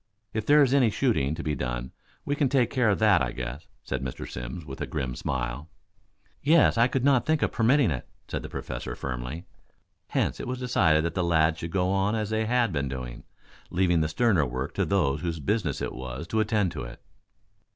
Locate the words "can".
2.35-2.49